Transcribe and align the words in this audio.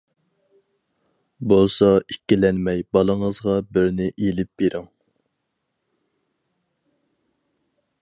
بولسا 1.51 1.89
ئىككىلەنمەي 2.13 2.81
بالىڭىزغا 2.97 3.59
بىرنى 3.77 4.09
ئېلىپ 4.17 4.53
بېرىڭ. 4.63 4.91